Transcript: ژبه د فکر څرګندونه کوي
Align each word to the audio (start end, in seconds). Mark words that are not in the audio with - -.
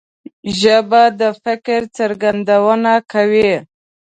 ژبه 0.59 1.03
د 1.19 1.21
فکر 1.43 1.79
څرګندونه 1.97 2.91
کوي 3.11 3.51